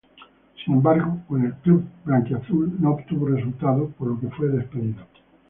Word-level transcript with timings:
Sin 0.65 0.73
embargo 0.73 1.19
con 1.27 1.45
el 1.45 1.53
club 1.57 1.85
blanquiazul 2.05 2.75
no 2.81 2.93
obtuvo 2.95 3.27
resultados 3.27 3.93
por 3.93 4.07
lo 4.07 4.19
que 4.19 4.31
fue 4.35 4.47
despedido. 4.47 5.05